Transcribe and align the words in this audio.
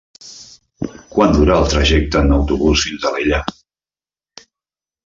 Quant 1.15 1.35
dura 1.35 1.57
el 1.59 1.69
trajecte 1.75 2.25
en 2.25 2.35
autobús 2.39 2.89
fins 2.89 3.07
a 3.07 3.13
Alella? 3.13 3.47